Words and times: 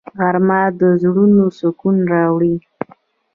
غرمه 0.17 0.61
د 0.79 0.81
زړونو 1.01 1.45
سکون 1.59 1.97
راوړي 2.13 2.55